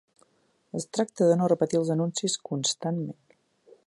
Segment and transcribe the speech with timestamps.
[0.79, 3.37] Es tracta de no repetir els anuncis constantment.